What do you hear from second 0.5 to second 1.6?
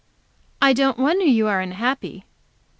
"I don't wonder you